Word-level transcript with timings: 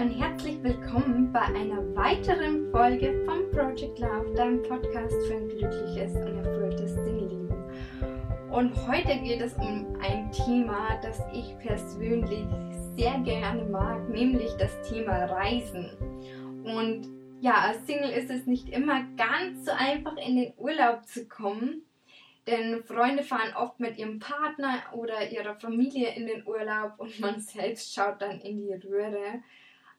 und 0.00 0.18
herzlich 0.18 0.62
willkommen 0.62 1.30
bei 1.30 1.42
einer 1.42 1.94
weiteren 1.94 2.70
Folge 2.70 3.22
vom 3.26 3.50
Project 3.50 3.98
Love, 3.98 4.32
deinem 4.34 4.62
Podcast 4.62 5.14
für 5.26 5.34
ein 5.34 5.48
glückliches 5.48 6.14
und 6.14 6.38
erfülltes 6.38 6.94
Singleben. 6.94 7.52
Und 8.50 8.74
heute 8.88 9.18
geht 9.18 9.42
es 9.42 9.52
um 9.58 9.94
ein 10.00 10.32
Thema, 10.32 10.98
das 11.02 11.20
ich 11.34 11.54
persönlich 11.58 12.46
sehr 12.96 13.18
gerne 13.18 13.62
mag, 13.64 14.08
nämlich 14.08 14.50
das 14.54 14.70
Thema 14.88 15.26
Reisen. 15.26 15.90
Und 16.64 17.06
ja, 17.42 17.56
als 17.56 17.86
Single 17.86 18.08
ist 18.08 18.30
es 18.30 18.46
nicht 18.46 18.70
immer 18.70 19.02
ganz 19.18 19.66
so 19.66 19.72
einfach 19.72 20.16
in 20.16 20.36
den 20.36 20.54
Urlaub 20.56 21.04
zu 21.04 21.28
kommen, 21.28 21.82
denn 22.46 22.82
Freunde 22.84 23.22
fahren 23.22 23.54
oft 23.54 23.78
mit 23.78 23.98
ihrem 23.98 24.18
Partner 24.18 24.82
oder 24.94 25.30
ihrer 25.30 25.56
Familie 25.56 26.14
in 26.14 26.26
den 26.26 26.46
Urlaub 26.46 26.94
und 26.96 27.20
man 27.20 27.38
selbst 27.38 27.92
schaut 27.92 28.22
dann 28.22 28.40
in 28.40 28.62
die 28.62 28.72
Röhre. 28.72 29.42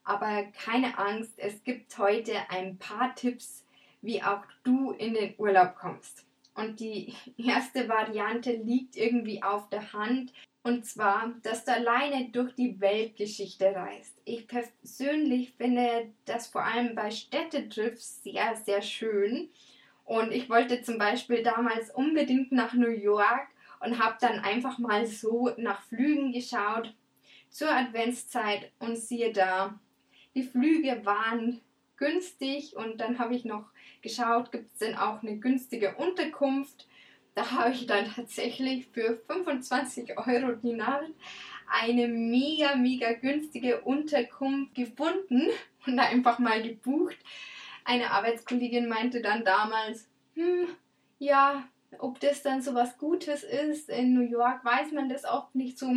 Aber 0.04 0.44
keine 0.66 0.98
Angst, 0.98 1.34
es 1.38 1.64
gibt 1.64 1.98
heute 1.98 2.34
ein 2.50 2.78
paar 2.78 3.16
Tipps, 3.16 3.66
wie 4.02 4.24
auch 4.24 4.44
du 4.64 4.92
in 4.92 5.14
den 5.14 5.36
Urlaub 5.38 5.76
kommst. 5.76 6.26
Und 6.56 6.80
die 6.80 7.14
erste 7.38 7.88
Variante 7.88 8.52
liegt 8.54 8.96
irgendwie 8.96 9.44
auf 9.44 9.70
der 9.70 9.94
Hand. 9.94 10.34
Und 10.64 10.86
zwar, 10.86 11.34
dass 11.42 11.66
du 11.66 11.74
alleine 11.74 12.30
durch 12.30 12.54
die 12.54 12.80
Weltgeschichte 12.80 13.76
reist. 13.76 14.16
Ich 14.26 14.48
persönlich 14.48 15.54
finde 15.58 16.12
das 16.26 16.48
vor 16.48 16.64
allem 16.64 16.94
bei 16.94 17.10
Städtetrips 17.10 18.22
sehr, 18.24 18.56
sehr 18.56 18.82
schön. 18.82 19.50
Und 20.06 20.32
ich 20.32 20.50
wollte 20.50 20.82
zum 20.84 20.98
Beispiel 20.98 21.42
damals 21.42 21.90
unbedingt 21.90 22.52
nach 22.52 22.74
New 22.74 22.90
York 22.90 23.48
und 23.80 23.98
habe 23.98 24.18
dann 24.22 24.40
einfach 24.40 24.78
mal 24.78 25.08
so 25.08 25.52
nach 25.58 25.82
Flügen 25.84 26.32
geschaut 26.32 26.94
zur 27.50 27.72
Adventszeit 27.72 28.72
und 28.80 28.98
siehe 28.98 29.34
da, 29.34 29.80
die 30.36 30.44
Flüge 30.44 31.02
waren 31.06 31.62
günstig 31.98 32.76
und 32.76 33.00
dann 33.00 33.20
habe 33.20 33.36
ich 33.36 33.46
noch 33.46 33.66
geschaut, 34.02 34.52
gibt 34.52 34.74
es 34.74 34.80
denn 34.80 34.96
auch 34.96 35.22
eine 35.22 35.38
günstige 35.38 35.96
Unterkunft. 35.96 36.88
Da 37.36 37.52
habe 37.52 37.72
ich 37.72 37.86
dann 37.86 38.12
tatsächlich 38.12 38.88
für 38.88 39.22
25 39.28 40.18
Euro 40.18 40.54
die 40.54 40.74
Nacht 40.74 41.12
eine 41.68 42.08
mega, 42.08 42.76
mega 42.76 43.14
günstige 43.14 43.82
Unterkunft 43.82 44.76
gefunden 44.76 45.48
und 45.86 46.00
einfach 46.00 46.40
mal 46.40 46.62
gebucht. 46.62 47.18
Eine 47.86 48.12
Arbeitskollegin 48.12 48.90
meinte 48.90 49.22
dann 49.22 49.46
damals, 49.46 50.08
hm, 50.36 50.68
ja, 51.20 51.64
ob 52.00 52.20
das 52.20 52.42
dann 52.42 52.62
so 52.62 52.74
was 52.74 52.98
Gutes 52.98 53.44
ist. 53.44 53.90
In 53.90 54.14
New 54.14 54.22
York 54.22 54.64
weiß 54.64 54.92
man 54.94 55.10
das 55.10 55.26
oft 55.26 55.56
nicht 55.56 55.78
so. 55.78 55.88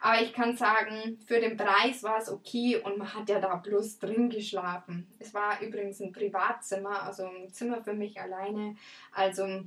Aber 0.00 0.22
ich 0.22 0.32
kann 0.32 0.56
sagen, 0.56 1.18
für 1.26 1.40
den 1.40 1.56
Preis 1.56 2.02
war 2.02 2.18
es 2.18 2.30
okay 2.30 2.76
und 2.76 2.98
man 2.98 3.14
hat 3.14 3.28
ja 3.28 3.40
da 3.40 3.56
bloß 3.56 3.98
drin 3.98 4.28
geschlafen. 4.28 5.06
Es 5.18 5.32
war 5.34 5.60
übrigens 5.60 6.00
ein 6.00 6.12
Privatzimmer, 6.12 7.02
also 7.02 7.26
ein 7.26 7.52
Zimmer 7.52 7.82
für 7.82 7.94
mich 7.94 8.20
alleine. 8.20 8.76
Also 9.12 9.64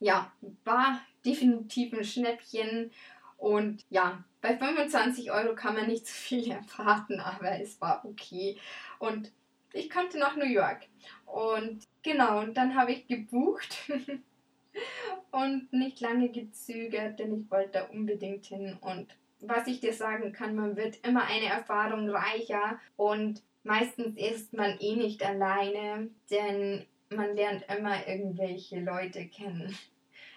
ja, 0.00 0.32
war 0.64 1.00
definitiv 1.24 1.92
ein 1.92 2.04
Schnäppchen. 2.04 2.90
Und 3.36 3.84
ja, 3.90 4.24
bei 4.40 4.56
25 4.56 5.30
Euro 5.32 5.54
kann 5.54 5.74
man 5.74 5.86
nicht 5.86 6.06
so 6.06 6.12
viel 6.14 6.50
erwarten, 6.78 7.20
aber 7.20 7.60
es 7.60 7.80
war 7.80 8.04
okay. 8.04 8.56
Und 8.98 9.32
ich 9.72 9.90
konnte 9.90 10.18
nach 10.18 10.36
New 10.36 10.46
York. 10.46 10.82
Und 11.26 11.84
genau, 12.02 12.40
und 12.40 12.54
dann 12.54 12.74
habe 12.74 12.92
ich 12.92 13.06
gebucht. 13.06 13.76
und 15.30 15.72
nicht 15.72 16.00
lange 16.00 16.30
gezögert, 16.30 17.18
denn 17.18 17.40
ich 17.40 17.50
wollte 17.50 17.70
da 17.72 17.84
unbedingt 17.84 18.46
hin. 18.46 18.76
Und 18.80 19.16
was 19.40 19.66
ich 19.66 19.80
dir 19.80 19.92
sagen 19.92 20.32
kann, 20.32 20.54
man 20.54 20.76
wird 20.76 21.04
immer 21.06 21.24
eine 21.26 21.46
Erfahrung 21.46 22.08
reicher 22.08 22.78
und 22.96 23.42
meistens 23.62 24.16
ist 24.16 24.52
man 24.52 24.78
eh 24.78 24.96
nicht 24.96 25.24
alleine, 25.24 26.08
denn 26.30 26.86
man 27.10 27.34
lernt 27.34 27.64
immer 27.74 28.06
irgendwelche 28.06 28.80
Leute 28.80 29.26
kennen. 29.26 29.76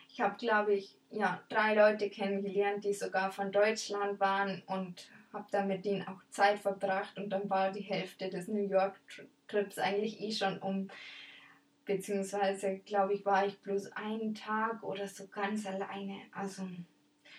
Ich 0.09 0.21
habe, 0.21 0.35
glaube 0.37 0.73
ich, 0.73 0.97
ja, 1.11 1.41
drei 1.49 1.75
Leute 1.75 2.09
kennengelernt, 2.09 2.83
die 2.83 2.93
sogar 2.93 3.31
von 3.31 3.51
Deutschland 3.51 4.19
waren 4.19 4.63
und 4.65 5.09
habe 5.31 5.45
da 5.51 5.63
mit 5.63 5.85
denen 5.85 6.07
auch 6.07 6.21
Zeit 6.29 6.59
verbracht 6.59 7.17
und 7.17 7.29
dann 7.29 7.49
war 7.49 7.71
die 7.71 7.81
Hälfte 7.81 8.29
des 8.29 8.47
New 8.47 8.67
York 8.67 8.99
Trips 9.47 9.77
eigentlich 9.77 10.19
eh 10.19 10.31
schon 10.31 10.57
um 10.59 10.89
beziehungsweise 11.87 12.79
glaube 12.85 13.13
ich, 13.13 13.25
war 13.25 13.47
ich 13.47 13.59
bloß 13.59 13.93
einen 13.93 14.35
Tag 14.35 14.83
oder 14.83 15.07
so 15.07 15.27
ganz 15.27 15.65
alleine. 15.65 16.17
Also 16.31 16.63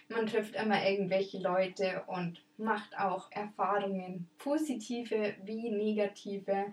man 0.08 0.26
trifft 0.26 0.56
immer 0.56 0.84
irgendwelche 0.84 1.38
Leute 1.38 2.02
und 2.06 2.42
macht 2.56 2.98
auch 2.98 3.30
Erfahrungen, 3.30 4.28
positive 4.38 5.34
wie 5.44 5.70
negative. 5.70 6.72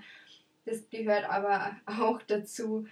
Das 0.65 0.89
gehört 0.89 1.29
aber 1.29 1.75
auch 1.85 2.21
dazu. 2.23 2.87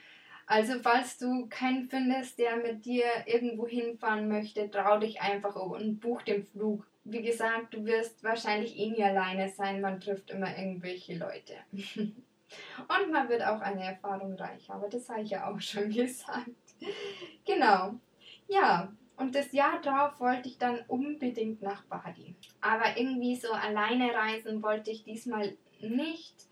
Also 0.46 0.74
falls 0.82 1.18
du 1.18 1.48
keinen 1.48 1.90
findest, 1.90 2.38
der 2.38 2.58
mit 2.58 2.86
dir 2.86 3.06
irgendwo 3.26 3.66
hinfahren 3.66 4.28
möchte, 4.28 4.70
trau 4.70 5.00
dich 5.00 5.22
einfach 5.22 5.56
und 5.56 6.02
buch 6.02 6.22
den 6.22 6.44
Flug. 6.44 6.86
Wie 7.06 7.22
gesagt, 7.22 7.74
du 7.74 7.86
wirst 7.86 8.24
wahrscheinlich 8.24 8.78
eh 8.78 8.90
nie 8.90 9.04
alleine 9.04 9.50
sein, 9.50 9.82
man 9.82 10.02
trifft 10.02 10.32
immer 10.32 10.58
irgendwelche 10.58 11.16
Leute. 11.16 11.54
Und 12.88 13.12
man 13.12 13.30
wird 13.30 13.42
auch 13.42 13.62
eine 13.62 13.84
Erfahrung 13.84 14.34
reicher, 14.36 14.76
aber 14.76 14.90
das 14.90 15.10
habe 15.10 15.22
ich 15.22 15.32
ja 15.32 15.50
auch 15.50 15.60
schon 15.62 15.90
gesagt. 15.90 16.50
genau. 17.46 17.96
Ja, 18.48 18.92
und 19.18 19.36
das 19.36 19.52
Jahr 19.52 19.80
drauf 19.82 20.20
wollte 20.20 20.50
ich 20.50 20.58
dann 20.58 20.80
unbedingt 20.88 21.62
nach 21.62 21.84
Bali. 21.86 22.36
Aber 22.62 22.98
irgendwie 22.98 23.36
so 23.36 23.52
alleine 23.52 24.14
reisen 24.14 24.62
wollte 24.64 24.92
ich 24.92 25.04
diesmal 25.04 25.56
nicht. 25.80 26.48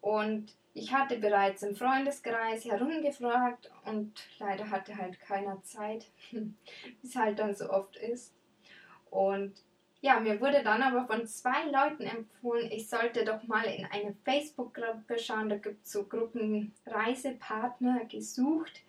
Und 0.00 0.52
ich 0.72 0.92
hatte 0.92 1.18
bereits 1.18 1.62
im 1.62 1.74
Freundeskreis 1.74 2.64
herumgefragt 2.64 3.70
und 3.84 4.12
leider 4.38 4.70
hatte 4.70 4.96
halt 4.96 5.18
keiner 5.20 5.62
Zeit, 5.62 6.06
wie 6.30 6.54
es 7.02 7.16
halt 7.16 7.38
dann 7.38 7.54
so 7.54 7.70
oft 7.70 7.96
ist. 7.96 8.34
Und 9.10 9.54
ja, 10.06 10.20
mir 10.20 10.40
wurde 10.40 10.62
dann 10.62 10.82
aber 10.82 11.04
von 11.04 11.26
zwei 11.26 11.64
Leuten 11.64 12.04
empfohlen, 12.04 12.70
ich 12.70 12.88
sollte 12.88 13.24
doch 13.24 13.42
mal 13.48 13.64
in 13.64 13.84
eine 13.86 14.14
Facebook-Gruppe 14.24 15.18
schauen. 15.18 15.48
Da 15.48 15.56
gibt 15.56 15.84
es 15.84 15.90
so 15.90 16.04
Gruppen 16.04 16.72
Reisepartner 16.86 18.04
gesucht. 18.04 18.82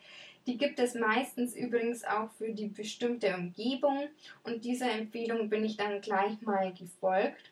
Die 0.45 0.59
gibt 0.59 0.79
es 0.79 0.93
meistens 0.93 1.55
übrigens 1.55 2.03
auch 2.03 2.29
für 2.37 2.53
die 2.53 2.67
bestimmte 2.67 3.33
Umgebung. 3.35 4.09
Und 4.43 4.63
dieser 4.63 4.91
Empfehlung 4.91 5.49
bin 5.49 5.65
ich 5.65 5.75
dann 5.75 6.01
gleich 6.01 6.39
mal 6.43 6.71
gefolgt. 6.71 7.51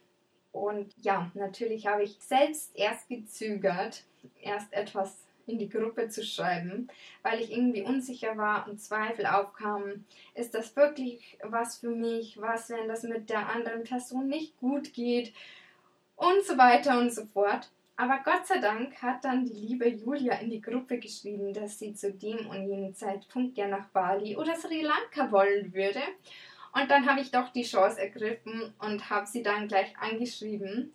Und 0.51 0.93
ja, 1.01 1.31
natürlich 1.33 1.87
habe 1.87 2.03
ich 2.03 2.17
selbst 2.19 2.69
erst 2.75 3.09
gezögert, 3.09 4.03
erst 4.41 4.71
etwas 4.73 5.24
in 5.47 5.57
die 5.57 5.69
Gruppe 5.69 6.09
zu 6.09 6.23
schreiben, 6.23 6.87
weil 7.23 7.41
ich 7.41 7.51
irgendwie 7.51 7.81
unsicher 7.81 8.37
war 8.37 8.67
und 8.67 8.81
Zweifel 8.81 9.25
aufkamen. 9.25 10.05
Ist 10.33 10.53
das 10.53 10.75
wirklich 10.75 11.37
was 11.43 11.77
für 11.77 11.89
mich? 11.89 12.39
Was, 12.39 12.69
wenn 12.69 12.87
das 12.87 13.03
mit 13.03 13.29
der 13.29 13.49
anderen 13.49 13.83
Person 13.83 14.27
nicht 14.27 14.57
gut 14.57 14.93
geht? 14.93 15.33
Und 16.15 16.43
so 16.45 16.57
weiter 16.57 16.99
und 16.99 17.13
so 17.13 17.25
fort. 17.25 17.69
Aber 17.97 18.19
Gott 18.25 18.45
sei 18.45 18.59
Dank 18.59 19.01
hat 19.01 19.23
dann 19.23 19.45
die 19.45 19.53
liebe 19.53 19.87
Julia 19.87 20.35
in 20.35 20.49
die 20.49 20.61
Gruppe 20.61 20.99
geschrieben, 20.99 21.53
dass 21.53 21.79
sie 21.79 21.93
zu 21.93 22.11
dem 22.11 22.47
und 22.47 22.67
jenem 22.67 22.93
Zeitpunkt 22.93 23.57
ja 23.57 23.67
nach 23.67 23.87
Bali 23.87 24.35
oder 24.35 24.55
Sri 24.55 24.81
Lanka 24.81 25.31
wollen 25.31 25.73
würde. 25.73 26.01
Und 26.73 26.91
dann 26.91 27.09
habe 27.09 27.21
ich 27.21 27.31
doch 27.31 27.49
die 27.53 27.63
Chance 27.63 28.01
ergriffen 28.01 28.73
und 28.79 29.09
habe 29.09 29.25
sie 29.25 29.43
dann 29.43 29.69
gleich 29.69 29.97
angeschrieben 29.97 30.93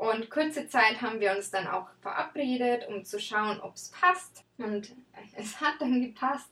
und 0.00 0.30
kurze 0.30 0.66
Zeit 0.66 1.02
haben 1.02 1.20
wir 1.20 1.36
uns 1.36 1.50
dann 1.50 1.66
auch 1.66 1.86
verabredet, 2.00 2.88
um 2.88 3.04
zu 3.04 3.20
schauen, 3.20 3.60
ob 3.60 3.74
es 3.74 3.90
passt. 3.90 4.44
Und 4.56 4.96
es 5.36 5.60
hat 5.60 5.74
dann 5.78 6.00
gepasst. 6.00 6.48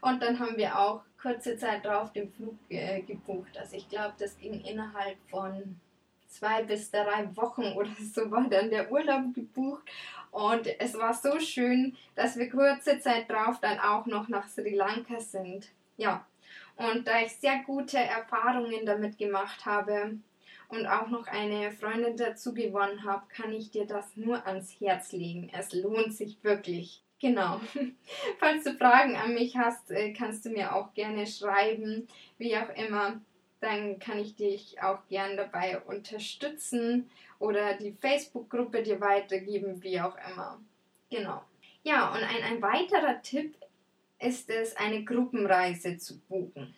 Und 0.00 0.22
dann 0.22 0.38
haben 0.38 0.56
wir 0.56 0.78
auch 0.78 1.02
kurze 1.20 1.58
Zeit 1.58 1.84
drauf 1.84 2.12
den 2.12 2.32
Flug 2.32 2.56
äh, 2.68 3.02
gebucht. 3.02 3.58
Also 3.58 3.76
ich 3.76 3.88
glaube, 3.88 4.14
das 4.20 4.38
ging 4.38 4.60
innerhalb 4.60 5.16
von 5.28 5.80
zwei 6.28 6.62
bis 6.62 6.92
drei 6.92 7.28
Wochen 7.34 7.72
oder 7.76 7.90
so 8.14 8.30
war 8.30 8.48
dann 8.48 8.70
der 8.70 8.92
Urlaub 8.92 9.34
gebucht. 9.34 9.82
Und 10.30 10.68
es 10.78 10.94
war 10.94 11.12
so 11.12 11.40
schön, 11.40 11.96
dass 12.14 12.36
wir 12.36 12.48
kurze 12.48 13.00
Zeit 13.00 13.28
drauf 13.28 13.58
dann 13.60 13.80
auch 13.80 14.06
noch 14.06 14.28
nach 14.28 14.46
Sri 14.48 14.76
Lanka 14.76 15.18
sind. 15.18 15.70
Ja. 15.96 16.24
Und 16.76 17.08
da 17.08 17.18
ich 17.18 17.32
sehr 17.32 17.64
gute 17.66 17.98
Erfahrungen 17.98 18.86
damit 18.86 19.18
gemacht 19.18 19.66
habe, 19.66 20.18
und 20.72 20.86
auch 20.86 21.08
noch 21.08 21.26
eine 21.26 21.70
Freundin 21.70 22.16
dazu 22.16 22.54
gewonnen 22.54 23.04
habe, 23.04 23.26
kann 23.28 23.52
ich 23.52 23.70
dir 23.70 23.86
das 23.86 24.16
nur 24.16 24.46
ans 24.46 24.80
Herz 24.80 25.12
legen. 25.12 25.50
Es 25.52 25.74
lohnt 25.74 26.14
sich 26.14 26.42
wirklich. 26.42 27.02
Genau. 27.20 27.60
Falls 28.40 28.64
du 28.64 28.72
Fragen 28.72 29.14
an 29.16 29.34
mich 29.34 29.54
hast, 29.56 29.90
äh, 29.90 30.14
kannst 30.14 30.46
du 30.46 30.50
mir 30.50 30.74
auch 30.74 30.94
gerne 30.94 31.26
schreiben, 31.26 32.08
wie 32.38 32.56
auch 32.56 32.70
immer. 32.70 33.20
Dann 33.60 33.98
kann 33.98 34.18
ich 34.18 34.34
dich 34.34 34.82
auch 34.82 35.06
gern 35.08 35.36
dabei 35.36 35.78
unterstützen 35.82 37.10
oder 37.38 37.74
die 37.74 37.92
Facebook-Gruppe 37.92 38.82
dir 38.82 39.00
weitergeben, 39.00 39.82
wie 39.82 40.00
auch 40.00 40.16
immer. 40.32 40.58
Genau. 41.10 41.42
Ja, 41.82 42.12
und 42.12 42.22
ein, 42.22 42.42
ein 42.44 42.62
weiterer 42.62 43.20
Tipp 43.20 43.56
ist 44.18 44.48
es, 44.48 44.74
eine 44.76 45.04
Gruppenreise 45.04 45.98
zu 45.98 46.18
buchen. 46.20 46.74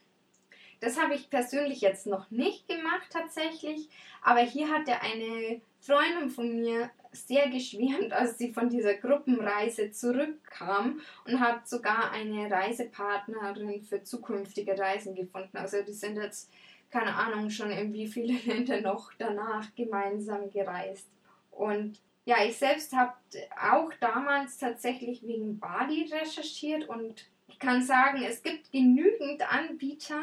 Das 0.85 1.01
habe 1.01 1.15
ich 1.15 1.31
persönlich 1.31 1.81
jetzt 1.81 2.07
noch 2.07 2.31
nicht 2.31 2.69
gemacht 2.69 3.09
tatsächlich, 3.09 3.89
aber 4.21 4.41
hier 4.41 4.69
hat 4.69 4.87
er 4.87 5.01
eine 5.01 5.63
Freundin 5.81 6.29
von 6.29 6.61
mir 6.61 6.91
sehr 7.11 7.49
geschwärmt, 7.49 8.13
als 8.13 8.37
sie 8.37 8.53
von 8.53 8.69
dieser 8.69 8.93
Gruppenreise 8.93 9.93
zurückkam 9.93 11.01
und 11.27 11.41
hat 11.41 11.67
sogar 11.67 12.11
eine 12.11 12.51
Reisepartnerin 12.51 13.83
für 13.83 14.03
zukünftige 14.03 14.79
Reisen 14.79 15.15
gefunden. 15.15 15.57
Also 15.57 15.81
die 15.81 15.95
sind 15.95 16.17
jetzt, 16.17 16.53
keine 16.91 17.15
Ahnung, 17.15 17.49
schon 17.49 17.71
in 17.71 17.95
wie 17.95 18.07
viele 18.07 18.39
Länder 18.45 18.83
noch 18.83 19.11
danach 19.17 19.75
gemeinsam 19.75 20.51
gereist. 20.51 21.09
Und 21.51 21.99
ja, 22.27 22.45
ich 22.45 22.59
selbst 22.59 22.93
habe 22.93 23.15
auch 23.59 23.91
damals 24.01 24.59
tatsächlich 24.59 25.23
wegen 25.23 25.59
Bali 25.59 26.11
recherchiert 26.13 26.87
und 26.91 27.27
ich 27.49 27.59
kann 27.59 27.83
sagen, 27.83 28.23
es 28.23 28.43
gibt 28.43 28.71
genügend 28.71 29.51
Anbieter. 29.51 30.21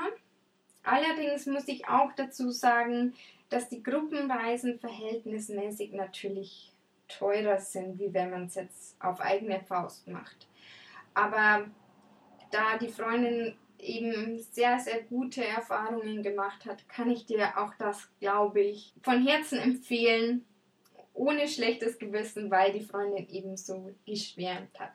Allerdings 0.84 1.46
muss 1.46 1.68
ich 1.68 1.88
auch 1.88 2.12
dazu 2.14 2.52
sagen, 2.52 3.14
dass 3.50 3.70
die 3.70 3.84
Gruppenreisen 3.84 4.80
verhältnismäßig 4.80 5.94
natürlich 5.94 6.74
teurer 7.08 7.60
sind, 7.60 8.00
wie 8.00 8.14
wenn 8.14 8.32
man 8.32 8.46
es 8.46 8.56
jetzt 8.56 8.96
auf 9.02 9.20
eigene 9.20 9.62
Faust 9.62 10.08
macht. 10.08 10.48
Aber 11.14 11.66
da 12.52 12.78
die 12.78 12.88
Freundin 12.88 13.56
eben 13.78 14.40
sehr, 14.40 14.80
sehr 14.80 15.04
gute 15.04 15.44
Erfahrungen 15.44 16.24
gemacht 16.24 16.66
hat, 16.66 16.88
kann 16.88 17.10
ich 17.10 17.26
dir 17.26 17.58
auch 17.58 17.74
das, 17.78 18.10
glaube 18.20 18.62
ich, 18.62 18.94
von 19.02 19.26
Herzen 19.26 19.60
empfehlen, 19.60 20.46
ohne 21.14 21.48
schlechtes 21.48 22.00
Gewissen, 22.00 22.50
weil 22.52 22.72
die 22.72 22.86
Freundin 22.86 23.28
eben 23.30 23.58
so 23.58 23.94
geschwärmt 24.06 24.80
hat. 24.80 24.92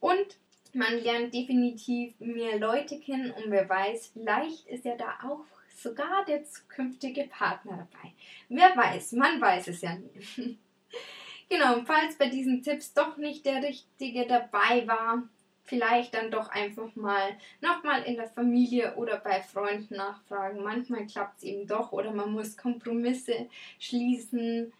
Und 0.00 0.38
man 0.76 1.02
lernt 1.02 1.34
definitiv 1.34 2.14
mehr 2.20 2.58
Leute 2.58 3.00
kennen 3.00 3.32
und 3.32 3.50
wer 3.50 3.68
weiß, 3.68 4.12
vielleicht 4.12 4.66
ist 4.66 4.84
ja 4.84 4.96
da 4.96 5.18
auch 5.24 5.44
sogar 5.74 6.24
der 6.24 6.44
zukünftige 6.44 7.24
Partner 7.24 7.88
dabei. 7.90 8.12
Wer 8.48 8.76
weiß, 8.76 9.12
man 9.12 9.40
weiß 9.40 9.68
es 9.68 9.82
ja 9.82 9.94
nie. 9.94 10.58
genau, 11.48 11.82
falls 11.84 12.16
bei 12.16 12.28
diesen 12.28 12.62
Tipps 12.62 12.94
doch 12.94 13.16
nicht 13.16 13.44
der 13.46 13.62
richtige 13.62 14.26
dabei 14.26 14.86
war, 14.86 15.22
vielleicht 15.64 16.14
dann 16.14 16.30
doch 16.30 16.48
einfach 16.48 16.94
mal 16.94 17.36
nochmal 17.60 18.02
in 18.04 18.16
der 18.16 18.28
Familie 18.28 18.94
oder 18.96 19.18
bei 19.18 19.42
Freunden 19.42 19.96
nachfragen. 19.96 20.62
Manchmal 20.62 21.06
klappt 21.06 21.38
es 21.38 21.44
eben 21.44 21.66
doch 21.66 21.92
oder 21.92 22.12
man 22.12 22.32
muss 22.32 22.56
Kompromisse 22.56 23.48
schließen 23.78 24.72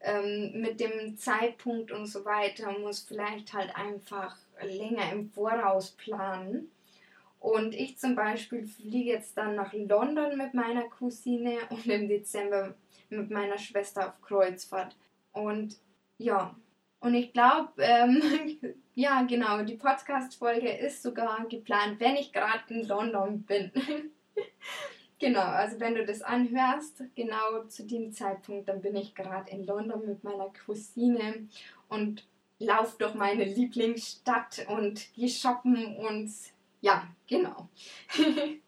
ähm, 0.00 0.60
mit 0.60 0.80
dem 0.80 1.16
Zeitpunkt 1.16 1.92
und 1.92 2.06
so 2.06 2.24
weiter. 2.24 2.72
Man 2.72 2.82
muss 2.82 3.00
vielleicht 3.00 3.52
halt 3.52 3.74
einfach 3.76 4.36
länger 4.62 5.12
im 5.12 5.30
Voraus 5.30 5.92
planen. 5.92 6.70
Und 7.40 7.74
ich 7.74 7.98
zum 7.98 8.14
Beispiel 8.14 8.66
fliege 8.66 9.10
jetzt 9.10 9.36
dann 9.36 9.54
nach 9.54 9.74
London 9.74 10.38
mit 10.38 10.54
meiner 10.54 10.84
Cousine 10.84 11.58
und 11.68 11.86
im 11.86 12.08
Dezember 12.08 12.74
mit 13.10 13.30
meiner 13.30 13.58
Schwester 13.58 14.08
auf 14.08 14.20
Kreuzfahrt. 14.22 14.96
Und 15.32 15.76
ja, 16.16 16.56
und 17.00 17.12
ich 17.12 17.34
glaube, 17.34 17.70
ähm, 17.76 18.22
ja 18.94 19.22
genau, 19.24 19.62
die 19.62 19.76
Podcast-Folge 19.76 20.70
ist 20.70 21.02
sogar 21.02 21.46
geplant, 21.48 22.00
wenn 22.00 22.16
ich 22.16 22.32
gerade 22.32 22.62
in 22.68 22.88
London 22.88 23.42
bin. 23.42 23.70
genau, 25.18 25.42
also 25.42 25.80
wenn 25.80 25.96
du 25.96 26.06
das 26.06 26.22
anhörst, 26.22 27.02
genau 27.14 27.64
zu 27.68 27.84
dem 27.84 28.10
Zeitpunkt, 28.12 28.70
dann 28.70 28.80
bin 28.80 28.96
ich 28.96 29.14
gerade 29.14 29.50
in 29.50 29.66
London 29.66 30.06
mit 30.06 30.24
meiner 30.24 30.50
Cousine 30.64 31.46
und 31.90 32.26
lauf 32.58 32.96
durch 32.98 33.14
meine 33.14 33.44
Lieblingsstadt 33.44 34.66
und 34.68 35.12
gehe 35.14 35.28
shoppen 35.28 35.96
und 35.96 36.30
ja, 36.80 37.06
genau. 37.26 37.68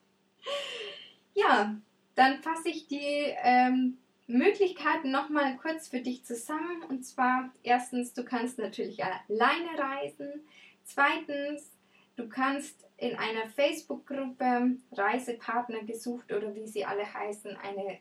ja, 1.35 1.77
dann 2.15 2.43
fasse 2.43 2.71
ich 2.71 2.87
die 2.89 3.35
ähm, 3.43 3.99
Möglichkeiten 4.27 5.11
nochmal 5.11 5.57
kurz 5.57 5.89
für 5.89 6.01
dich 6.01 6.25
zusammen. 6.25 6.83
Und 6.89 7.05
zwar, 7.05 7.51
erstens, 7.63 8.15
du 8.15 8.25
kannst 8.25 8.59
natürlich 8.59 9.05
alleine 9.05 9.79
reisen. 9.79 10.47
Zweitens, 10.85 11.71
du 12.17 12.29
kannst 12.29 12.87
in 12.97 13.15
einer 13.17 13.49
Facebook-Gruppe 13.51 14.77
Reisepartner 14.93 15.85
gesucht 15.85 16.33
oder 16.33 16.55
wie 16.55 16.67
sie 16.67 16.85
alle 16.85 17.13
heißen, 17.13 17.57
eine 17.57 17.99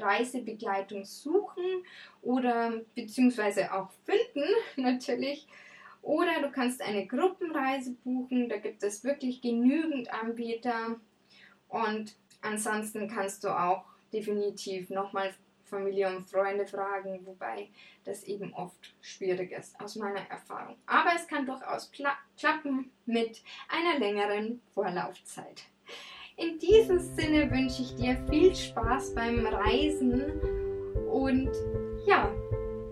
Reisebegleitung 0.00 1.04
suchen 1.04 1.84
oder 2.22 2.80
beziehungsweise 2.94 3.72
auch 3.72 3.90
finden 4.04 4.48
natürlich 4.76 5.46
oder 6.06 6.40
du 6.40 6.52
kannst 6.52 6.80
eine 6.82 7.04
Gruppenreise 7.04 7.96
buchen, 8.04 8.48
da 8.48 8.58
gibt 8.58 8.80
es 8.84 9.02
wirklich 9.02 9.40
genügend 9.42 10.08
Anbieter. 10.12 11.00
Und 11.68 12.14
ansonsten 12.42 13.08
kannst 13.08 13.42
du 13.42 13.48
auch 13.48 13.84
definitiv 14.12 14.88
nochmal 14.88 15.34
Familie 15.64 16.06
und 16.06 16.30
Freunde 16.30 16.64
fragen, 16.64 17.26
wobei 17.26 17.70
das 18.04 18.22
eben 18.22 18.54
oft 18.54 18.94
schwierig 19.00 19.50
ist, 19.50 19.80
aus 19.80 19.96
meiner 19.96 20.20
Erfahrung. 20.30 20.76
Aber 20.86 21.10
es 21.16 21.26
kann 21.26 21.44
durchaus 21.44 21.90
klappen 22.38 22.92
mit 23.04 23.42
einer 23.68 23.98
längeren 23.98 24.62
Vorlaufzeit. 24.74 25.64
In 26.38 26.58
diesem 26.58 26.98
Sinne 26.98 27.50
wünsche 27.50 27.80
ich 27.80 27.94
dir 27.94 28.14
viel 28.28 28.54
Spaß 28.54 29.14
beim 29.14 29.46
Reisen 29.46 30.38
und 31.10 31.48
ja, 32.06 32.30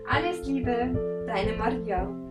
alles 0.07 0.47
Liebe, 0.47 1.23
deine 1.27 1.55
Maria. 1.55 2.24